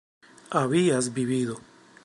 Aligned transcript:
habías 0.49 1.13
vivido 1.13 1.59